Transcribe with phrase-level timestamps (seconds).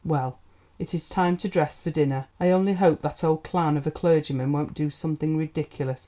[0.03, 0.39] Well,
[0.79, 2.25] it is time to dress for dinner.
[2.39, 5.99] I only hope that old clown of a clergyman won't do something ridiculous.